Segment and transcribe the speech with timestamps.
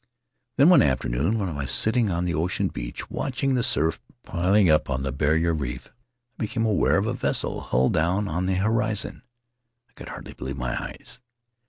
[0.57, 4.67] Then one afternoon, when I was sitting on the ocean beach, watching the surf piling
[4.67, 5.93] up on the barrier reef,
[6.39, 9.21] I became aware of a vessel, hull down, on the horizon.
[9.87, 11.21] I could hardly be lieve my eyes.